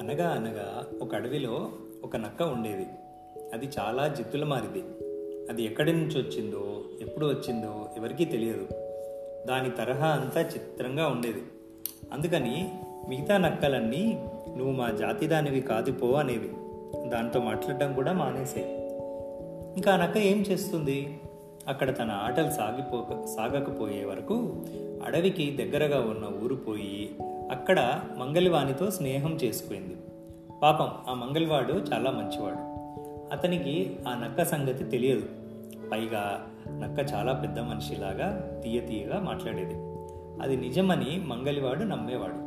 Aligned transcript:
అనగా 0.00 0.28
అనగా 0.28 0.86
ఒక 1.02 1.14
అడవిలో 1.14 1.70
ఒక 2.04 2.16
నక్క 2.16 2.42
ఉండేది. 2.42 2.86
అది 3.54 3.68
చాలా 3.78 4.08
జిత్తుల 4.08 4.44
మారిది. 4.44 4.84
అది 5.50 5.64
ఎక్కడి 5.64 5.92
నుంచి 5.92 6.20
వచ్చిందో 6.22 6.84
ఎప్పుడు 7.00 7.26
వచ్చిందో 7.26 7.88
ఎవరికీ 7.96 8.24
తెలియదు. 8.24 8.66
దాని 9.46 9.70
తరహా 9.70 10.08
అంతా 10.08 10.40
చిత్రంగా 10.40 11.06
ఉండేది. 11.06 11.42
అందుకని 12.12 12.72
మిగతా 13.08 13.36
నక్కలన్నీ 13.36 14.28
నువ్వు 14.56 14.72
మా 14.72 14.90
జాతి 14.90 15.26
దానివి 15.26 15.60
కాదుపో 15.60 16.12
అనేవి. 16.12 16.50
దాంతో 17.08 17.40
మాట్లాడడం 17.40 17.94
కూడా 17.94 18.12
మానేసాయి 18.12 18.66
ఇంకా 19.76 19.92
ఆ 19.92 19.96
నక్క 19.96 20.18
ఏం 20.18 20.40
చేస్తుంది? 20.40 21.20
అక్కడ 21.68 21.98
తన 21.98 22.10
ఆటలు 22.10 22.50
సాగిపోక 22.50 23.26
సాగకపోయే 23.36 24.04
వరకు 24.04 24.64
అడవికి 25.04 25.50
దగ్గరగా 25.50 26.00
ఉన్న 26.00 26.44
ఊరు 26.44 26.54
పోయి 26.54 27.14
అక్కడ 27.50 28.00
మంగలివానితో 28.18 28.90
స్నేహం 28.90 29.32
చేసుకుంది. 29.32 29.96
పాపం 30.62 30.88
ఆ 31.08 31.14
మంగలివాడు 31.14 31.72
చాలా 31.72 32.10
మంచివాడు. 32.10 32.76
అతనికి 33.32 33.96
ఆ 34.08 34.14
నక్క 34.14 34.44
సంగతి 34.44 34.84
తెలియదు. 34.84 35.28
పైగా 35.92 36.46
నక్క 36.70 37.12
చాలా 37.12 37.32
పెద్ద 37.32 37.58
మనిషిలాగా 37.58 38.60
తీయ 38.64 38.80
తీయగా 38.80 39.20
మాట్లాడేది. 39.20 39.74
అది 40.42 40.56
నిజమని 40.56 41.22
మంగలివాడు 41.26 41.84
నమ్మేవాడు. 41.84 42.46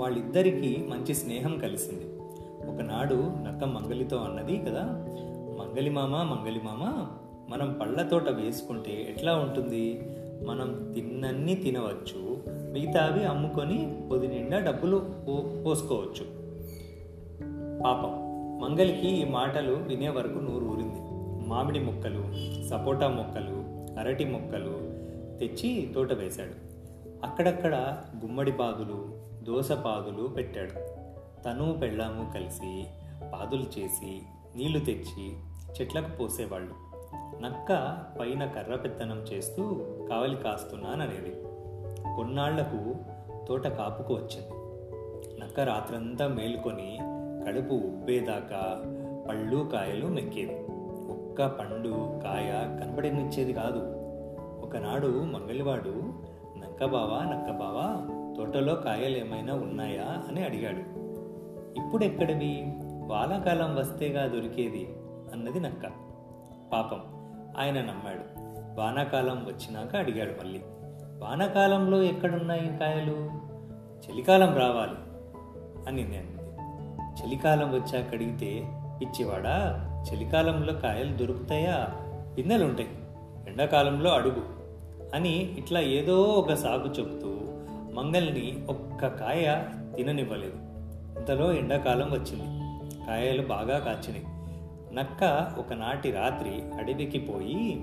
వాళ్ళిద్దరికీ 0.00 0.84
మంచి 0.88 1.14
స్నేహం 1.14 1.58
కలిసింది. 1.58 2.04
ఒకనాడు 2.68 3.14
నక్క 3.14 3.64
మంగలితో 3.64 4.16
అన్నది 4.16 4.58
కదా 4.58 4.82
మంగలిమామ 5.58 6.16
మంగలిమామ 6.16 7.06
మనం 7.48 7.72
పళ్ళ 7.72 8.02
తోట 8.02 8.28
వేసుకుంటే 8.28 9.06
ఎట్లా 9.10 9.36
ఉంటుంది? 9.36 10.02
మనం 10.42 10.92
తిన్నన్ని 10.92 11.54
తినవచ్చు 11.54 12.42
మిగతావి 12.48 13.24
అమ్ముకొని 13.24 14.08
పొది 14.10 14.28
నిండా 14.28 14.58
డబ్బులు 14.58 14.96
పో- 15.28 15.62
పోసుకోవచ్చు. 15.62 16.44
పాపం 17.82 18.24
మంగలికి 18.60 19.08
ఈ 19.08 19.24
మాటలు 19.24 19.72
వినే 19.72 20.08
వరకు 20.08 20.38
నూరు 20.38 20.64
ఊరింది. 20.64 21.00
మామిడి 21.48 21.80
మొక్కలు 21.80 22.24
సపోటా 22.68 23.08
మొక్కలు 23.08 23.64
అరటి 24.00 24.24
మొక్కలు 24.24 24.94
తెచ్చి 25.38 25.92
తోట 25.94 26.12
వేశాడు. 26.12 26.74
అక్కడక్కడ 27.26 27.98
గుమ్మడి 28.24 28.52
పాదులు 28.52 29.24
దోస 29.42 29.72
పాదులు 29.72 30.28
పెట్టాడు. 30.28 30.94
తను 31.42 31.72
పెళ్ళాము 31.72 32.32
కలిసి 32.32 32.84
పాదులు 33.32 33.62
చేసి 33.62 34.22
నీళ్ళు 34.56 34.78
తెచ్చి 34.78 35.32
చెట్లకు 35.80 36.16
పోసేవాళ్ళు. 36.16 36.93
నక్క 37.40 37.96
పైన 38.20 38.44
కర్ర 38.44 38.74
పెత్తనం 38.74 39.18
చేస్తూ 39.18 39.62
కావలి 40.10 40.36
కాస్తున్నాననేది. 40.36 41.42
కొన్నాళ్ళకు 42.16 42.94
తోట 43.48 43.68
కాపుకు 43.68 44.14
వచ్చింది. 44.14 44.64
నక్క 45.40 45.60
రాత్రంతా 45.60 46.28
మేలుకొని 46.28 46.98
కడుపు 47.46 47.74
ఉబ్బేదాకా 47.74 48.82
పళ్ళు 49.28 49.68
కాయలు 49.72 50.06
మెక్కేది. 50.06 50.54
ఒక్క 51.12 51.46
పండు 51.46 52.20
కాయ 52.24 52.78
కనబడనిచ్చేది 52.80 53.52
కాదు. 53.52 53.78
ఒకనాడు 54.66 55.06
మంగలివాడు 55.06 56.12
నక్క 56.58 56.84
బావా 56.84 57.24
నక్క 57.24 57.50
బావా 57.50 58.14
తోటలో 58.36 58.74
కాయలు 58.74 59.16
ఏమైనా 59.16 59.54
ఉన్నాయా? 59.54 60.22
అని 60.28 60.44
అడిగాడు. 60.44 61.04
ఇప్పుడెక్కడివి? 61.80 62.64
వానాకాలం 63.06 63.76
వస్తేగా 63.76 64.26
దొరికేది? 64.26 64.96
అన్నది 65.32 65.60
నక్క. 65.60 66.13
పాపం. 66.74 67.00
ఆయన 67.58 67.80
నమ్మాడు. 67.80 68.40
వానాకాలం 68.80 69.44
వచ్చినాక 69.44 69.96
అడిగాడు 69.96 70.30
మళ్ళీ 70.30 70.60
వానాకాలంలో 71.18 72.02
ఎక్కడున్నాయి 72.02 72.78
కాయలు? 72.80 73.30
చలికాలం 74.06 74.56
రావాలి 74.56 74.96
అని 75.88 76.04
నేను 76.04 76.44
చలికాలం 77.22 77.72
వచ్చాక 77.72 78.14
అడిగితే 78.14 78.68
పిచ్చివాడా 79.00 79.80
చలికాలంలో 80.12 80.72
కాయలు 80.72 81.16
దొరుకుతాయా? 81.16 81.88
పిందెలుంటాయి 82.38 82.88
ఎండాకాలంలో 83.46 84.10
అడుగు 84.10 84.42
అని 85.14 85.58
ఇట్లా 85.58 85.80
ఏదో 85.80 86.22
ఒక 86.22 86.54
సాగు 86.54 86.86
చెబుతూ 86.86 87.40
మంగల్ని 87.94 88.66
ఒక్క 88.68 89.06
కాయ 89.06 89.62
తిననివ్వలేదు. 89.96 90.56
ఇంతలో 91.18 91.52
ఎండాకాలం 91.52 92.10
వచ్చింది. 92.10 92.64
కాయలు 93.06 93.46
బాగా 93.46 93.78
కాచినాయి. 93.78 94.24
నక్క 94.94 95.52
ఒకనాటి 95.58 96.10
రాత్రి 96.10 96.50
అడవికి 96.50 97.18
పోయి 97.18 97.76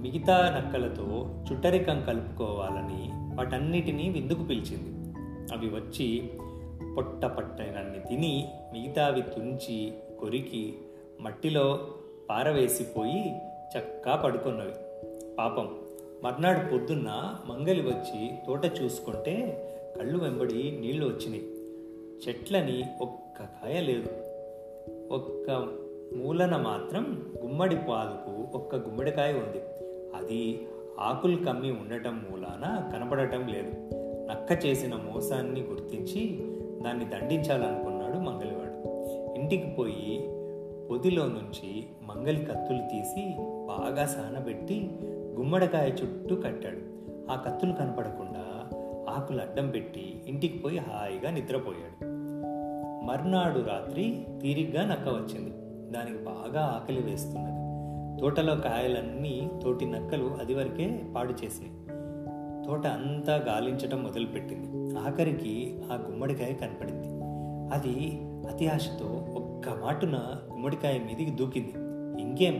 మిగతా 0.00 0.54
నక్కలతో 0.56 1.28
చుట్టరికం 1.52 2.04
కలుపుకోవాలని 2.04 3.10
వాటన్నిటినీ 3.36 4.08
విందుకు 4.08 4.42
పిలిచింది. 4.42 5.18
అవి 5.54 5.66
వచ్చి 5.66 6.30
పొట్ట 6.96 7.24
పట్టనన్ని 7.24 8.08
తిని 8.08 8.48
మిగతావి 8.72 9.22
తుంచి 9.22 9.92
కొరికి 10.20 10.74
మట్టిలో 11.20 11.94
పారవేసిపోయి 12.30 13.34
చక్కా 13.78 14.16
పడుకున్నవి. 14.16 14.72
పాపం 15.38 15.78
మర్నాడు 16.24 16.70
పొద్దున్న 16.70 17.36
మంగలి 17.46 17.80
వచ్చి 17.80 18.30
తోట 18.46 18.64
చూసుకుంటే 18.82 19.66
కళ్ళు 19.96 20.18
వెంబడి 20.18 20.78
నీళ్ళు 20.80 21.06
వచ్చినాయి. 21.06 21.42
చెట్లని 22.28 22.84
ఒక్క 23.00 23.42
కాయ 23.42 23.80
లేదు. 23.80 24.08
ఒక్క 25.10 25.68
మూలన 26.16 26.56
మాత్రం 26.56 27.24
గుమ్మడి 27.42 27.76
పాదుకు 27.76 28.56
ఒక్క 28.56 28.76
గుమ్మడికాయ 28.76 29.32
ఉంది. 29.32 29.62
అది 30.16 30.66
ఆకులు 31.00 31.44
కమ్మి 31.44 31.70
ఉండటం 31.70 32.24
మూలాన 32.30 32.90
కనపడటం 32.92 33.46
లేదు. 33.46 33.72
నక్క 34.30 34.66
చేసిన 34.66 34.94
మోసాన్ని 34.94 35.60
గుర్తించి 35.60 36.44
దాన్ని 36.82 37.04
దండించాలనుకున్నాడు 37.04 38.18
మంగలివాడు. 38.18 38.98
ఇంటికి 39.40 39.70
పోయి 39.70 40.30
పొదిలో 40.90 41.26
నుంచి 41.26 41.86
మంగలి 42.02 42.44
కత్తులు 42.44 42.78
తీసి 42.78 43.34
బాగా 43.40 44.06
సానబెట్టి 44.06 44.90
గుమ్మడికాయ 45.38 45.88
చుట్టూ 45.88 46.36
కట్టాడు. 46.36 46.78
ఆ 47.32 47.34
కత్తులు 47.36 47.72
కనపడకుండా 47.72 48.68
ఆకులు 49.12 49.40
అడ్డం 49.40 49.70
పెట్టి 49.70 50.22
ఇంటికి 50.26 50.58
పోయి 50.58 50.78
హాయిగా 50.78 51.30
నిద్రపోయాడు. 51.30 52.04
మర్నాడు 53.04 53.58
రాత్రి 53.58 54.26
తీరిగ్గా 54.42 54.86
నక్క 54.86 55.08
వచ్చింది. 55.08 55.59
దానికి 55.90 56.24
బాగా 56.24 56.60
ఆకలి 56.60 57.02
వేస్తున్నది. 57.02 57.60
తోటలో 58.20 58.56
కాయలన్నీ 58.56 59.50
తోటి 59.62 59.86
నక్కలు 59.86 60.38
అది 60.40 60.54
వరకే 60.54 61.04
పాడు 61.16 61.32
చేసినాయి. 61.32 61.80
తోట 62.66 62.86
అంతా 62.86 63.36
గాలించటం 63.36 64.02
మొదలుపెట్టింది. 64.02 64.98
ఆఖరికి 64.98 65.80
ఆ 65.92 65.94
గుమ్మడికాయ 65.94 66.52
కనపడింది. 66.52 67.06
అది 67.74 68.20
అతి 68.50 68.68
ఆశతో 68.68 69.06
ఒక్క 69.34 69.68
మాటున 69.68 70.36
గుమ్మడికాయ 70.52 70.98
మీదికి 70.98 71.30
దూకింది. 71.30 71.72
ఇంకేం? 72.22 72.54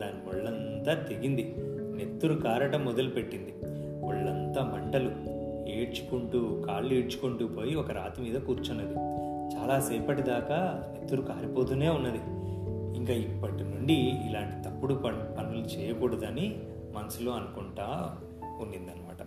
దాని 0.00 0.36
ఒళ్ళంతా 0.36 1.02
తెగింది. 1.02 1.54
నెత్తురు 1.96 2.34
కారటం 2.34 2.84
మొదలుపెట్టింది. 2.84 3.54
ఒళ్ళంతా 4.06 4.64
మంటలు. 4.64 5.10
ఏడ్చుకుంటూ 5.70 6.62
కాళ్ళు 6.66 6.94
ఈడ్చుకుంటూ 6.94 7.48
పోయి 7.48 7.74
ఒక 7.74 7.90
రాతి 7.90 8.22
మీద 8.22 8.40
కూర్చున్నది. 8.40 8.94
చాలాసేపటి 9.56 10.22
దాకా 10.22 10.82
నెత్తురు 10.98 11.22
కారిపోతూనే 11.22 11.88
ఉన్నది. 11.88 12.18
ఇంకా 13.06 13.34
ఇప్పటి 13.34 13.64
నుండి 13.64 13.94
ఇలాంటి 13.94 14.68
తప్పుడు 14.68 14.94
పన్ 14.94 15.38
పనులు 15.38 15.58
చేయకూడదని 15.58 16.60
మనసులో 16.92 17.32
అనుకుంటా 17.32 18.16
ఉన్నిందనమాట 18.60 19.26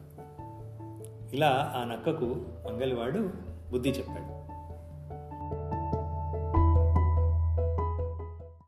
ఇలా 1.34 1.74
ఆ 1.76 1.84
నక్కకు 1.84 2.26
మంగలివాడు 2.68 3.34
బుద్ధి 3.72 3.90
చెప్పాడు. 3.90 4.49